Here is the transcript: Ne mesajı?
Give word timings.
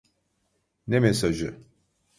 Ne 0.87 0.99
mesajı? 0.99 1.59